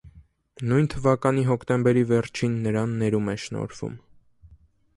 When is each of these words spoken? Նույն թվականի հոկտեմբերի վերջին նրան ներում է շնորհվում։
Նույն 0.69 0.87
թվականի 0.93 1.43
հոկտեմբերի 1.49 2.03
վերջին 2.13 2.55
նրան 2.63 2.97
ներում 3.05 3.31
է 3.35 3.39
շնորհվում։ 3.47 3.95